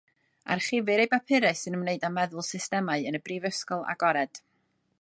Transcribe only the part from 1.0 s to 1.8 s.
ei bapurau sy'n